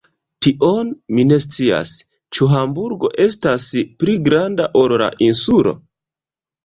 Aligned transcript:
Tion 0.43 0.87
mi 1.17 1.25
ne 1.31 1.37
scias; 1.43 1.91
ĉu 2.37 2.47
Hamburgo 2.55 3.11
estas 3.29 3.69
pli 4.01 4.17
granda 4.31 4.67
ol 4.85 4.97
la 5.03 5.11
Insulo? 5.31 5.75